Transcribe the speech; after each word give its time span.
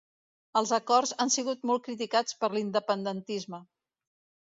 Els 0.61 0.71
acords 0.77 1.11
han 1.27 1.33
sigut 1.35 1.69
molt 1.73 1.85
criticats 1.89 2.41
per 2.43 2.53
l'independentisme 2.57 3.65